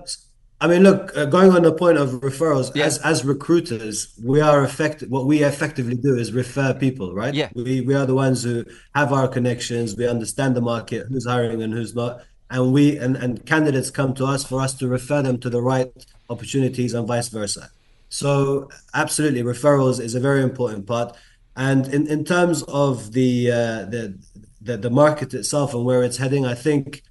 I 0.61 0.67
mean, 0.67 0.83
look, 0.83 1.15
uh, 1.15 1.25
going 1.25 1.51
on 1.51 1.61
the 1.61 1.71
point 1.71 1.97
of 1.97 2.09
referrals, 2.21 2.75
yeah. 2.75 2.85
as 2.85 2.97
as 2.99 3.23
recruiters, 3.23 4.13
we 4.21 4.41
are 4.41 4.63
effective. 4.63 5.09
What 5.09 5.25
we 5.25 5.43
effectively 5.43 5.95
do 5.95 6.17
is 6.17 6.33
refer 6.33 6.73
people, 6.73 7.13
right? 7.13 7.33
Yeah. 7.33 7.49
We 7.55 7.81
we 7.81 7.95
are 7.95 8.05
the 8.05 8.15
ones 8.15 8.43
who 8.43 8.65
have 8.93 9.13
our 9.13 9.27
connections. 9.27 9.95
We 9.95 10.05
understand 10.07 10.55
the 10.55 10.61
market, 10.61 11.07
who's 11.07 11.25
hiring 11.25 11.63
and 11.63 11.71
who's 11.71 11.95
not, 11.95 12.23
and 12.49 12.73
we 12.73 12.97
and, 12.97 13.15
and 13.15 13.45
candidates 13.45 13.91
come 13.91 14.13
to 14.15 14.25
us 14.25 14.43
for 14.43 14.61
us 14.61 14.73
to 14.75 14.87
refer 14.87 15.21
them 15.21 15.37
to 15.39 15.49
the 15.49 15.61
right 15.61 15.91
opportunities 16.29 16.93
and 16.93 17.07
vice 17.07 17.29
versa 17.29 17.69
so 18.09 18.69
absolutely 18.93 19.43
referrals 19.43 19.99
is 19.99 20.15
a 20.15 20.19
very 20.19 20.41
important 20.41 20.85
part 20.87 21.15
and 21.55 21.87
in, 21.93 22.07
in 22.07 22.23
terms 22.23 22.63
of 22.63 23.11
the, 23.13 23.51
uh, 23.51 23.85
the 23.85 24.17
the 24.61 24.77
the 24.77 24.89
market 24.89 25.33
itself 25.33 25.73
and 25.73 25.85
where 25.85 26.03
it's 26.03 26.17
heading 26.17 26.45
i 26.45 26.55
think 26.55 27.03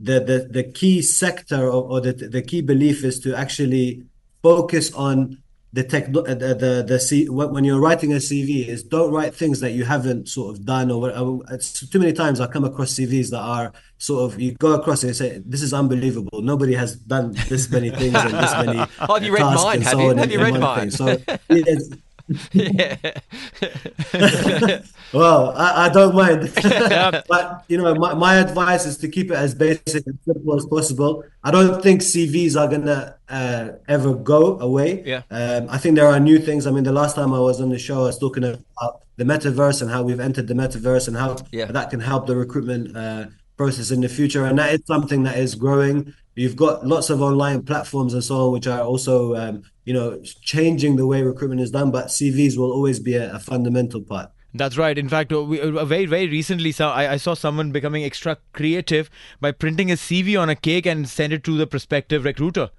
the 0.00 0.20
the, 0.20 0.48
the 0.50 0.64
key 0.64 1.02
sector 1.02 1.66
or, 1.66 1.82
or 1.90 2.00
the, 2.00 2.12
the 2.12 2.42
key 2.42 2.62
belief 2.62 3.04
is 3.04 3.18
to 3.20 3.34
actually 3.34 4.04
focus 4.42 4.92
on 4.94 5.38
the 5.72 5.84
tech 5.84 6.08
uh, 6.08 6.22
the 6.22 6.54
the, 6.54 6.84
the 6.86 6.98
C, 6.98 7.28
when 7.28 7.62
you're 7.64 7.80
writing 7.80 8.12
a 8.12 8.16
CV 8.16 8.66
is 8.66 8.82
don't 8.82 9.12
write 9.12 9.34
things 9.34 9.60
that 9.60 9.72
you 9.72 9.84
haven't 9.84 10.28
sort 10.28 10.56
of 10.56 10.64
done 10.64 10.90
or 10.90 11.00
whatever. 11.00 11.38
It's 11.50 11.86
too 11.88 11.98
many 11.98 12.12
times 12.12 12.40
I 12.40 12.46
come 12.46 12.64
across 12.64 12.94
CVs 12.94 13.30
that 13.30 13.40
are 13.40 13.72
sort 13.98 14.32
of 14.32 14.40
you 14.40 14.52
go 14.52 14.72
across 14.72 15.02
and 15.02 15.10
you 15.10 15.14
say 15.14 15.42
this 15.44 15.60
is 15.60 15.74
unbelievable. 15.74 16.40
Nobody 16.40 16.74
has 16.74 16.96
done 16.96 17.32
this 17.48 17.70
many 17.70 17.90
things 17.90 18.14
and 18.14 18.32
this 18.32 18.52
many. 18.54 18.78
have 18.98 19.22
you 19.22 19.34
read 19.34 19.42
mine? 19.42 19.82
Have 19.82 20.00
you? 20.00 20.14
Have 20.14 20.32
you 20.32 20.40
read 20.40 20.58
mine? 20.58 20.90
So 20.90 21.18
yeah. 22.52 22.96
well, 25.12 25.52
I, 25.56 25.86
I, 25.86 25.88
don't 25.88 26.14
mind. 26.14 26.50
but 27.28 27.64
you 27.68 27.78
know, 27.78 27.94
my, 27.94 28.14
my 28.14 28.36
advice 28.36 28.86
is 28.86 28.98
to 28.98 29.08
keep 29.08 29.30
it 29.30 29.34
as 29.34 29.54
basic 29.54 30.06
and 30.06 30.18
simple 30.24 30.56
as 30.56 30.66
possible. 30.66 31.24
I 31.42 31.50
don't 31.50 31.82
think 31.82 32.02
CVs 32.02 32.60
are 32.60 32.68
gonna 32.68 33.16
uh, 33.28 33.70
ever 33.88 34.14
go 34.14 34.58
away. 34.58 35.02
Yeah. 35.04 35.22
Um, 35.30 35.68
I 35.70 35.78
think 35.78 35.96
there 35.96 36.08
are 36.08 36.20
new 36.20 36.38
things. 36.38 36.66
I 36.66 36.70
mean, 36.70 36.84
the 36.84 36.92
last 36.92 37.16
time 37.16 37.32
I 37.32 37.40
was 37.40 37.60
on 37.60 37.70
the 37.70 37.78
show, 37.78 38.00
I 38.02 38.06
was 38.06 38.18
talking 38.18 38.44
about 38.44 39.02
the 39.16 39.24
metaverse 39.24 39.82
and 39.82 39.90
how 39.90 40.02
we've 40.02 40.20
entered 40.20 40.46
the 40.46 40.54
metaverse 40.54 41.08
and 41.08 41.16
how 41.16 41.36
yeah. 41.50 41.66
that 41.66 41.90
can 41.90 42.00
help 42.00 42.26
the 42.26 42.36
recruitment 42.36 42.96
uh, 42.96 43.26
process 43.56 43.90
in 43.90 44.00
the 44.00 44.08
future. 44.08 44.44
And 44.44 44.58
that 44.58 44.72
is 44.72 44.80
something 44.86 45.24
that 45.24 45.38
is 45.38 45.54
growing. 45.54 46.14
You've 46.38 46.54
got 46.54 46.86
lots 46.86 47.10
of 47.10 47.20
online 47.20 47.62
platforms 47.62 48.14
and 48.14 48.22
so 48.22 48.46
on, 48.46 48.52
which 48.52 48.68
are 48.68 48.80
also, 48.80 49.34
um, 49.34 49.64
you 49.84 49.92
know, 49.92 50.22
changing 50.40 50.94
the 50.94 51.04
way 51.04 51.22
recruitment 51.22 51.60
is 51.60 51.72
done. 51.72 51.90
But 51.90 52.06
CVs 52.06 52.56
will 52.56 52.70
always 52.70 53.00
be 53.00 53.14
a, 53.14 53.34
a 53.34 53.40
fundamental 53.40 54.00
part. 54.00 54.30
That's 54.54 54.78
right. 54.78 54.96
In 54.96 55.08
fact, 55.08 55.32
uh, 55.32 55.42
we, 55.42 55.60
uh, 55.60 55.84
very 55.84 56.06
very 56.06 56.28
recently, 56.28 56.72
I, 56.78 57.14
I, 57.14 57.16
saw 57.16 57.34
someone 57.34 57.72
becoming 57.72 58.04
extra 58.04 58.38
creative 58.52 59.10
by 59.40 59.50
printing 59.50 59.90
a 59.90 59.94
CV 59.94 60.40
on 60.40 60.48
a 60.48 60.54
cake 60.54 60.86
and 60.86 61.08
send 61.08 61.32
it 61.32 61.42
to 61.42 61.58
the 61.58 61.66
prospective 61.66 62.24
recruiter. 62.24 62.70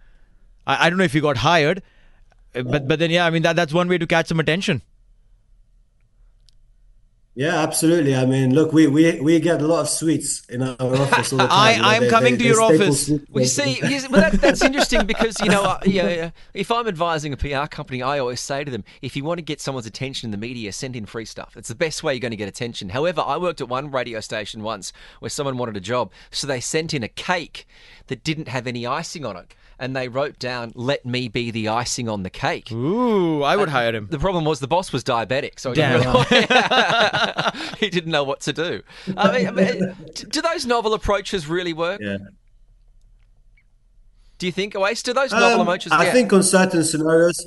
I, 0.66 0.86
I 0.86 0.90
don't 0.90 0.98
know 0.98 1.04
if 1.04 1.14
he 1.14 1.20
got 1.20 1.38
hired, 1.38 1.84
uh, 2.56 2.64
but 2.64 2.88
but 2.88 3.00
then 3.00 3.12
yeah, 3.12 3.26
I 3.26 3.30
mean 3.30 3.42
that 3.42 3.58
that's 3.58 3.74
one 3.74 3.90
way 3.90 3.98
to 3.98 4.08
catch 4.08 4.28
some 4.28 4.40
attention. 4.40 4.82
Yeah, 7.40 7.62
absolutely. 7.62 8.18
I 8.18 8.26
mean, 8.26 8.54
look, 8.54 8.74
we, 8.74 8.88
we, 8.88 9.18
we 9.22 9.40
get 9.40 9.62
a 9.62 9.66
lot 9.66 9.80
of 9.80 9.88
sweets 9.88 10.46
in 10.50 10.62
our 10.62 10.76
office 10.82 11.32
all 11.32 11.40
the 11.40 11.48
time. 11.48 11.50
I, 11.50 11.76
you 11.76 11.82
know, 11.82 11.88
I'm 11.88 12.02
they, 12.02 12.10
coming 12.10 12.34
they, 12.34 12.40
to 12.40 12.44
your 12.44 12.62
office. 12.62 13.10
We 13.30 13.46
see, 13.46 13.80
well, 13.82 14.20
that, 14.20 14.42
that's 14.42 14.62
interesting 14.62 15.06
because, 15.06 15.40
you 15.40 15.48
know, 15.48 15.64
uh, 15.64 15.80
yeah, 15.86 16.10
yeah, 16.10 16.32
if 16.54 16.70
I'm 16.70 16.86
advising 16.86 17.32
a 17.32 17.38
PR 17.38 17.68
company, 17.68 18.02
I 18.02 18.20
always 18.20 18.42
say 18.42 18.66
to 18.66 18.70
them, 18.70 18.84
if 19.02 19.16
you 19.16 19.24
want 19.24 19.38
to 19.38 19.42
get 19.42 19.62
someone's 19.62 19.86
attention 19.86 20.28
in 20.28 20.32
the 20.32 20.38
media, 20.38 20.74
send 20.74 20.98
in 20.98 21.06
free 21.06 21.24
stuff. 21.24 21.56
It's 21.56 21.70
the 21.70 21.76
best 21.76 22.04
way 22.04 22.14
you're 22.14 22.20
going 22.20 22.32
to 22.32 22.36
get 22.36 22.50
attention. 22.50 22.90
However, 22.90 23.24
I 23.26 23.38
worked 23.38 23.62
at 23.62 23.70
one 23.70 23.90
radio 23.90 24.20
station 24.20 24.62
once 24.62 24.92
where 25.20 25.30
someone 25.30 25.56
wanted 25.56 25.78
a 25.78 25.80
job, 25.80 26.12
so 26.32 26.46
they 26.46 26.60
sent 26.60 26.94
in 26.94 27.04
a 27.04 27.08
cake 27.08 27.66
that 28.08 28.22
didn't 28.22 28.50
have 28.50 28.68
any 28.68 28.86
icing 28.86 29.24
on 29.24 29.38
it 29.38 29.56
and 29.80 29.96
they 29.96 30.08
wrote 30.08 30.38
down, 30.40 30.72
"Let 30.76 31.06
me 31.06 31.28
be 31.28 31.52
the 31.52 31.70
icing 31.70 32.10
on 32.10 32.24
the 32.24 32.30
cake." 32.30 32.72
Ooh, 32.72 33.42
I 33.44 33.56
would 33.56 33.64
and 33.64 33.72
hire 33.72 33.96
him. 33.96 34.08
The 34.10 34.20
problem 34.20 34.46
was 34.46 34.60
the 34.60 34.68
boss 34.68 34.92
was 34.92 35.04
diabetic, 35.04 35.60
so 35.60 35.72
he, 35.72 35.76
didn't, 35.76 36.06
really, 36.06 37.68
he 37.80 37.90
didn't 37.90 38.12
know 38.12 38.24
what 38.24 38.42
to 38.42 38.54
do. 38.54 38.82
I 39.18 39.38
mean, 39.38 39.48
I 39.48 39.52
mean, 39.52 39.96
do 40.14 40.42
those 40.42 40.66
novel 40.66 40.94
approaches 40.94 41.48
really 41.48 41.74
work? 41.74 42.02
Yeah. 42.02 42.18
Do 44.38 44.46
you 44.46 44.54
think, 44.54 44.74
Aws, 44.74 45.04
do 45.04 45.14
those 45.14 45.32
novel 45.32 45.62
um, 45.62 45.62
approaches? 45.62 45.92
I 45.92 46.06
yeah. 46.06 46.14
think 46.14 46.32
on 46.32 46.44
certain 46.44 46.84
scenarios, 46.86 47.46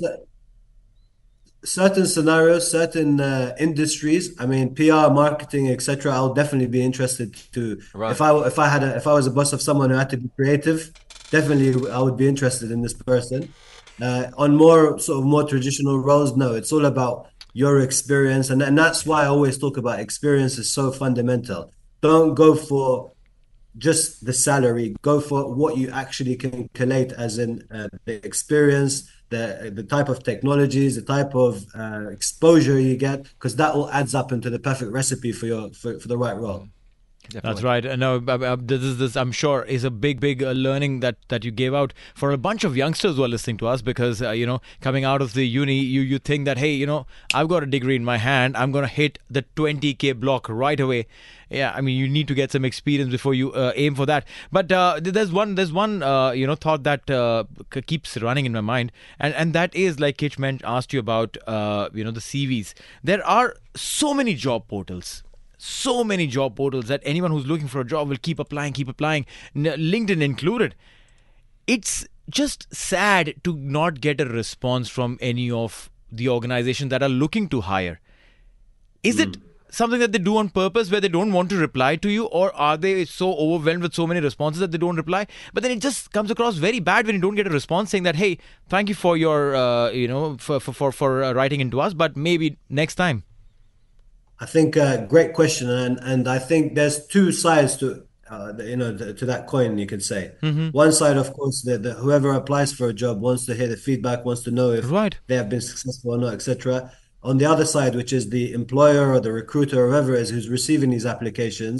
certain 1.63 2.05
scenarios, 2.05 2.69
certain 2.69 3.19
uh, 3.19 3.55
industries. 3.59 4.39
I 4.39 4.45
mean, 4.45 4.75
PR, 4.75 5.09
marketing, 5.09 5.69
etc. 5.69 6.13
I'll 6.13 6.33
definitely 6.33 6.67
be 6.67 6.83
interested 6.83 7.33
to. 7.53 7.81
Right. 7.93 8.11
If 8.11 8.21
I 8.21 8.37
if 8.45 8.59
I 8.59 8.67
had 8.67 8.83
a, 8.83 8.95
if 8.95 9.07
I 9.07 9.13
was 9.13 9.27
a 9.27 9.31
boss 9.31 9.53
of 9.53 9.61
someone 9.61 9.89
who 9.89 9.95
had 9.95 10.11
to 10.11 10.17
be 10.17 10.29
creative, 10.35 10.91
definitely 11.33 11.89
I 11.89 11.99
would 12.05 12.15
be 12.15 12.27
interested 12.27 12.69
in 12.71 12.79
this 12.85 12.93
person. 12.93 13.41
Uh, 14.01 14.25
on 14.37 14.55
more 14.55 14.97
sort 14.99 15.19
of 15.19 15.25
more 15.25 15.45
traditional 15.53 15.97
roles, 15.99 16.35
no, 16.35 16.49
it's 16.59 16.71
all 16.71 16.85
about 16.85 17.27
your 17.53 17.75
experience, 17.87 18.49
and 18.51 18.61
and 18.61 18.77
that's 18.77 19.05
why 19.05 19.19
I 19.23 19.27
always 19.27 19.57
talk 19.57 19.75
about 19.77 19.99
experience 19.99 20.57
is 20.57 20.71
so 20.79 20.91
fundamental. 20.91 21.71
Don't 22.01 22.33
go 22.43 22.49
for 22.55 22.87
just 23.77 24.25
the 24.25 24.33
salary. 24.33 24.95
Go 25.01 25.15
for 25.29 25.39
what 25.61 25.77
you 25.77 25.89
actually 26.03 26.35
can 26.43 26.69
collate, 26.79 27.11
as 27.25 27.37
in 27.37 27.51
uh, 27.77 27.89
the 28.05 28.15
experience, 28.29 28.93
the 29.29 29.71
the 29.79 29.85
type 29.95 30.09
of 30.13 30.17
technologies, 30.31 30.91
the 30.95 31.07
type 31.17 31.33
of 31.47 31.53
uh, 31.83 32.07
exposure 32.17 32.79
you 32.79 32.97
get, 32.97 33.19
because 33.35 33.55
that 33.61 33.71
all 33.75 33.89
adds 33.99 34.13
up 34.19 34.31
into 34.31 34.49
the 34.49 34.61
perfect 34.69 34.91
recipe 34.91 35.31
for 35.31 35.47
your 35.51 35.63
for, 35.81 35.99
for 35.99 36.07
the 36.07 36.17
right 36.25 36.37
role. 36.45 36.63
Definitely. 37.29 37.49
That's 37.49 37.63
right. 37.63 37.85
And 37.85 38.03
uh, 38.03 38.19
uh, 38.27 38.57
this 38.59 38.83
is 38.83 38.97
this. 38.97 39.15
I'm 39.15 39.31
sure 39.31 39.63
is 39.63 39.83
a 39.83 39.89
big, 39.89 40.19
big 40.19 40.43
uh, 40.43 40.51
learning 40.51 40.99
that 40.99 41.15
that 41.29 41.43
you 41.45 41.51
gave 41.51 41.73
out 41.73 41.93
for 42.13 42.31
a 42.31 42.37
bunch 42.37 42.63
of 42.63 42.75
youngsters 42.75 43.15
who 43.15 43.23
are 43.23 43.29
listening 43.29 43.57
to 43.57 43.67
us 43.67 43.81
because 43.81 44.21
uh, 44.21 44.31
you 44.31 44.45
know 44.45 44.61
coming 44.81 45.03
out 45.03 45.21
of 45.21 45.33
the 45.33 45.47
uni, 45.47 45.75
you 45.75 46.01
you 46.01 46.19
think 46.19 46.45
that 46.45 46.57
hey, 46.57 46.73
you 46.73 46.85
know, 46.85 47.07
I've 47.33 47.47
got 47.47 47.63
a 47.63 47.65
degree 47.65 47.95
in 47.95 48.03
my 48.03 48.17
hand, 48.17 48.57
I'm 48.57 48.71
gonna 48.71 48.87
hit 48.87 49.19
the 49.29 49.43
20k 49.55 50.19
block 50.19 50.47
right 50.49 50.79
away. 50.79 51.07
Yeah, 51.49 51.71
I 51.75 51.81
mean, 51.81 51.97
you 51.97 52.09
need 52.09 52.27
to 52.27 52.33
get 52.33 52.51
some 52.51 52.65
experience 52.65 53.11
before 53.11 53.33
you 53.33 53.51
uh, 53.53 53.71
aim 53.75 53.95
for 53.95 54.05
that. 54.05 54.25
But 54.51 54.71
uh, 54.71 54.99
there's 55.01 55.31
one 55.31 55.55
there's 55.55 55.71
one 55.71 56.01
you 56.35 56.45
know 56.45 56.55
thought 56.55 56.83
that 56.83 57.05
keeps 57.87 58.17
running 58.17 58.45
in 58.45 58.51
my 58.51 58.61
mind, 58.61 58.91
and 59.19 59.33
and 59.33 59.53
that 59.53 59.73
is 59.73 59.99
like 59.99 60.17
Kitchman 60.17 60.59
asked 60.63 60.93
you 60.93 60.99
about 60.99 61.37
you 61.93 62.03
know 62.03 62.11
the 62.11 62.19
CVs. 62.19 62.73
There 63.03 63.25
are 63.25 63.55
so 63.75 64.13
many 64.13 64.35
job 64.35 64.67
portals 64.67 65.23
so 65.63 66.03
many 66.03 66.27
job 66.27 66.57
portals 66.57 66.87
that 66.87 67.01
anyone 67.05 67.31
who's 67.31 67.45
looking 67.45 67.69
for 67.69 67.79
a 67.79 67.85
job 67.85 68.09
will 68.09 68.17
keep 68.17 68.37
applying, 68.37 68.73
keep 68.73 68.89
applying, 68.89 69.25
LinkedIn 69.55 70.21
included. 70.21 70.75
It's 71.67 72.05
just 72.29 72.67
sad 72.75 73.35
to 73.45 73.55
not 73.55 74.01
get 74.01 74.19
a 74.19 74.25
response 74.25 74.89
from 74.89 75.17
any 75.21 75.49
of 75.49 75.89
the 76.11 76.27
organizations 76.27 76.89
that 76.89 77.01
are 77.01 77.09
looking 77.09 77.47
to 77.47 77.61
hire. 77.61 78.01
Is 79.03 79.19
it 79.19 79.37
something 79.69 79.99
that 80.01 80.11
they 80.11 80.19
do 80.19 80.35
on 80.37 80.49
purpose 80.49 80.91
where 80.91 81.01
they 81.01 81.07
don't 81.07 81.31
want 81.31 81.49
to 81.49 81.57
reply 81.57 81.95
to 81.95 82.09
you 82.09 82.25
or 82.25 82.53
are 82.55 82.77
they 82.77 83.05
so 83.05 83.33
overwhelmed 83.33 83.83
with 83.83 83.93
so 83.93 84.05
many 84.05 84.19
responses 84.19 84.59
that 84.59 84.71
they 84.71 84.77
don't 84.77 84.97
reply 84.97 85.25
but 85.51 85.63
then 85.63 85.71
it 85.71 85.79
just 85.79 86.11
comes 86.11 86.29
across 86.29 86.57
very 86.57 86.79
bad 86.79 87.07
when 87.07 87.15
you 87.15 87.21
don't 87.21 87.33
get 87.33 87.47
a 87.47 87.49
response 87.49 87.89
saying 87.89 88.03
that 88.03 88.15
hey 88.15 88.37
thank 88.69 88.87
you 88.87 88.93
for 88.93 89.17
your 89.17 89.55
uh, 89.55 89.89
you 89.89 90.07
know 90.07 90.37
for 90.37 90.59
for 90.59 90.73
for, 90.73 90.91
for 90.91 91.23
uh, 91.23 91.33
writing 91.33 91.59
into 91.59 91.81
us 91.81 91.95
but 91.95 92.15
maybe 92.15 92.55
next 92.69 92.95
time 92.95 93.23
I 94.43 94.45
think 94.45 94.75
uh, 94.75 94.97
great 95.13 95.31
question, 95.39 95.69
and 95.69 95.95
and 96.11 96.27
I 96.27 96.39
think 96.49 96.75
there's 96.77 96.97
two 97.15 97.31
sides 97.31 97.71
to 97.81 97.87
uh, 98.33 98.51
you 98.71 98.77
know 98.81 98.91
the, 98.99 99.13
to 99.19 99.25
that 99.31 99.47
coin. 99.53 99.71
You 99.83 99.87
could 99.91 100.03
say 100.11 100.21
Mm-hmm. 100.47 100.67
one 100.83 100.91
side, 101.01 101.17
of 101.23 101.27
course, 101.37 101.57
that 101.69 101.81
whoever 102.03 102.29
applies 102.41 102.71
for 102.77 102.85
a 102.89 102.93
job 103.03 103.15
wants 103.27 103.45
to 103.47 103.53
hear 103.59 103.69
the 103.75 103.77
feedback, 103.87 104.19
wants 104.25 104.43
to 104.47 104.51
know 104.59 104.69
if 104.81 104.85
Right. 104.99 105.15
they 105.27 105.35
have 105.41 105.49
been 105.53 105.61
successful 105.71 106.09
or 106.15 106.17
not, 106.25 106.33
etc. 106.33 106.91
On 107.29 107.35
the 107.41 107.45
other 107.53 107.67
side, 107.75 107.93
which 107.99 108.11
is 108.19 108.23
the 108.37 108.45
employer 108.61 109.05
or 109.13 109.19
the 109.21 109.31
recruiter 109.41 109.77
or 109.85 109.87
whoever 109.91 110.13
is 110.23 110.29
who's 110.31 110.49
receiving 110.59 110.89
these 110.89 111.05
applications, 111.13 111.79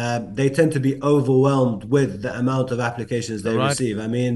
uh, 0.00 0.18
they 0.38 0.48
tend 0.58 0.70
to 0.72 0.80
be 0.88 0.94
overwhelmed 1.14 1.82
with 1.96 2.10
the 2.24 2.32
amount 2.42 2.68
of 2.74 2.78
applications 2.88 3.38
they 3.42 3.56
Right. 3.56 3.68
receive. 3.68 3.96
I 4.06 4.08
mean, 4.18 4.34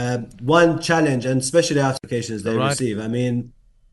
uh, 0.00 0.18
one 0.58 0.70
challenge, 0.88 1.24
and 1.30 1.38
especially 1.46 1.80
applications 1.92 2.38
they 2.44 2.56
Right. 2.56 2.70
receive. 2.70 2.96
I 2.98 3.08
mean, 3.18 3.34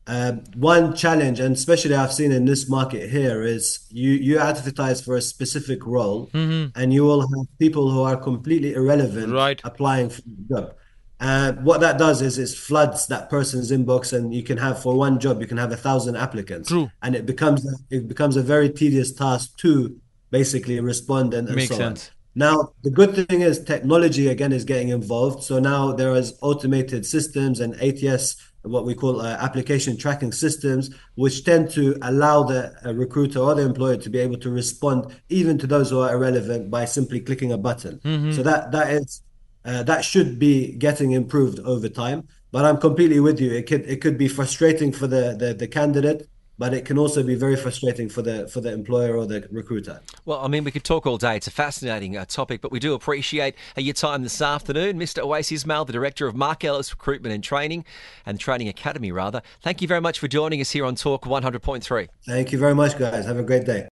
uh, 0.06 0.32
one 0.54 0.94
challenge, 0.94 1.40
and 1.40 1.54
especially 1.54 1.94
I've 1.94 2.12
seen 2.12 2.30
in 2.32 2.44
this 2.44 2.68
market 2.68 3.10
here, 3.10 3.42
is 3.42 3.86
you 3.90 4.10
you 4.12 4.38
advertise 4.38 5.00
for 5.00 5.16
a 5.16 5.20
specific 5.22 5.84
role, 5.86 6.30
and 6.32 6.92
you 6.92 7.04
will 7.04 7.22
have 7.22 7.46
people 7.58 7.90
who 7.90 8.02
are 8.02 8.16
completely 8.16 8.74
irrelevant 8.74 9.26
Mm-hmm. 9.28 9.34
Right. 9.34 9.60
applying 9.64 10.08
for 10.10 10.22
the 10.22 10.54
job. 10.54 10.74
Uh, 11.18 11.52
what 11.68 11.80
that 11.80 11.96
does 11.98 12.20
is 12.20 12.38
it 12.38 12.50
floods 12.56 13.06
that 13.06 13.30
person's 13.30 13.72
inbox, 13.72 14.12
and 14.12 14.34
you 14.34 14.42
can 14.42 14.58
have 14.58 14.80
for 14.82 14.94
one 14.94 15.18
job 15.18 15.40
you 15.40 15.46
can 15.46 15.56
have 15.56 15.72
a 15.72 15.76
thousand 15.76 16.14
applicants, 16.16 16.68
True. 16.68 16.90
and 17.02 17.14
it 17.16 17.24
becomes 17.26 17.66
it 17.90 18.06
becomes 18.06 18.36
a 18.36 18.42
very 18.42 18.68
tedious 18.70 19.12
task 19.12 19.56
to 19.58 19.98
basically 20.30 20.78
respond 20.80 21.32
and, 21.34 21.48
and 21.48 21.56
Makes 21.56 21.70
so 21.70 21.76
sense. 21.76 22.08
on. 22.08 22.12
Now, 22.38 22.72
the 22.82 22.90
good 22.90 23.14
thing 23.28 23.40
is 23.40 23.64
technology 23.64 24.28
again 24.28 24.52
is 24.52 24.64
getting 24.64 24.90
involved. 24.90 25.42
So 25.42 25.58
now 25.58 25.92
there 25.92 26.14
is 26.14 26.34
automated 26.42 27.06
systems 27.06 27.60
and 27.60 27.74
ATS, 27.80 28.36
what 28.66 28.84
we 28.84 28.94
call 28.94 29.20
uh, 29.20 29.36
application 29.40 29.96
tracking 29.96 30.32
systems, 30.32 30.90
which 31.14 31.44
tend 31.44 31.70
to 31.70 31.96
allow 32.02 32.42
the 32.42 32.72
uh, 32.84 32.92
recruiter 32.92 33.38
or 33.38 33.54
the 33.54 33.62
employer 33.62 33.96
to 33.96 34.10
be 34.10 34.18
able 34.18 34.38
to 34.38 34.50
respond 34.50 35.14
even 35.28 35.56
to 35.58 35.66
those 35.66 35.90
who 35.90 36.00
are 36.00 36.14
irrelevant 36.14 36.70
by 36.70 36.84
simply 36.84 37.20
clicking 37.20 37.52
a 37.52 37.58
button. 37.58 38.00
So 38.32 38.42
that 38.42 38.72
that 38.72 38.90
is 38.90 39.22
uh, 39.64 39.82
that 39.84 40.04
should 40.04 40.38
be 40.38 40.72
getting 40.72 41.12
improved 41.12 41.58
over 41.60 41.88
time. 41.88 42.28
But 42.52 42.64
I'm 42.64 42.78
completely 42.78 43.20
with 43.20 43.40
you. 43.40 43.52
It 43.52 43.66
could 43.66 43.84
it 43.86 44.00
could 44.00 44.16
be 44.18 44.28
frustrating 44.28 44.92
for 44.92 45.06
the, 45.06 45.36
the, 45.38 45.54
the 45.54 45.68
candidate, 45.68 46.28
but 46.58 46.74
it 46.74 46.84
can 46.84 46.98
also 46.98 47.22
be 47.22 47.34
very 47.34 47.56
frustrating 47.56 48.08
for 48.08 48.22
the 48.22 48.48
for 48.48 48.60
the 48.60 48.72
employer 48.72 49.16
or 49.16 49.26
the 49.26 49.46
recruiter. 49.50 50.00
Well, 50.24 50.40
I 50.40 50.48
mean, 50.48 50.64
we 50.64 50.70
could 50.70 50.84
talk 50.84 51.06
all 51.06 51.18
day. 51.18 51.36
It's 51.36 51.46
a 51.46 51.50
fascinating 51.50 52.16
uh, 52.16 52.24
topic, 52.24 52.60
but 52.60 52.72
we 52.72 52.78
do 52.78 52.94
appreciate 52.94 53.54
uh, 53.76 53.80
your 53.80 53.94
time 53.94 54.22
this 54.22 54.40
afternoon. 54.40 54.98
Mr. 54.98 55.22
Aws 55.22 55.52
Ismail, 55.52 55.84
the 55.84 55.92
Director 55.92 56.26
of 56.26 56.34
Marc 56.34 56.64
Ellis 56.64 56.90
Recruitment 56.92 57.34
and 57.34 57.44
Training, 57.44 57.84
and 58.24 58.40
Training 58.40 58.68
Academy, 58.68 59.12
rather. 59.12 59.42
Thank 59.62 59.82
you 59.82 59.88
very 59.88 60.00
much 60.00 60.18
for 60.18 60.28
joining 60.28 60.60
us 60.60 60.70
here 60.70 60.84
on 60.84 60.94
Talk 60.94 61.24
100.3. 61.24 62.08
Thank 62.26 62.52
you 62.52 62.58
very 62.58 62.74
much, 62.74 62.98
guys. 62.98 63.26
Have 63.26 63.38
a 63.38 63.42
great 63.42 63.64
day. 63.64 63.88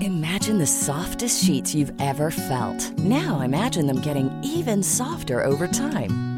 Imagine 0.00 0.58
the 0.58 0.66
softest 0.66 1.44
sheets 1.44 1.74
you've 1.74 1.92
ever 2.00 2.30
felt. 2.30 2.98
Now 2.98 3.40
imagine 3.40 3.86
them 3.86 4.00
getting 4.00 4.30
even 4.42 4.82
softer 4.82 5.44
over 5.44 5.68
time. 5.68 6.37